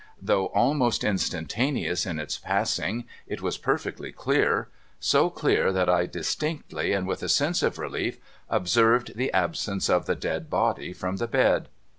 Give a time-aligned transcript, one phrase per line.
[0.19, 4.67] Though almost instantaneous in its passing, it was perfectly clear;
[4.99, 8.17] so clear that I distinctly, and with a sense of relief,
[8.49, 11.67] observed the absence of the dead body from the bed.